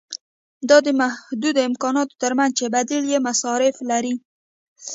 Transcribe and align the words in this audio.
دا 0.69 0.77
د 0.85 0.87
محدودو 0.99 1.61
امکاناتو 1.69 2.19
ترمنځ 2.23 2.51
چې 2.59 2.65
بدیل 2.75 3.05
مصارف 3.27 3.75
لري. 3.89 4.13